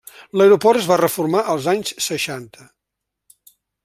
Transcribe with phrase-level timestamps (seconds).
[0.39, 2.69] L'aeroport es va reformar als anys seixanta.